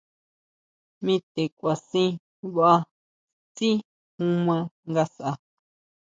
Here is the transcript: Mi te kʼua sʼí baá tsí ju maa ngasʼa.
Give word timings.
Mi 1.03 1.13
te 1.33 1.41
kʼua 1.57 1.73
sʼí 1.87 2.03
baá 2.55 2.77
tsí 3.55 3.69
ju 4.15 4.25
maa 4.45 4.63
ngasʼa. 4.91 5.29